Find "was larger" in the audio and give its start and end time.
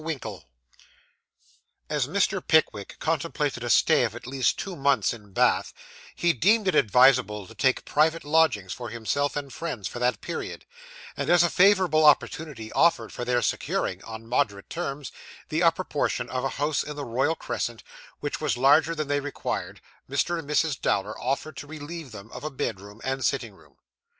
18.41-18.95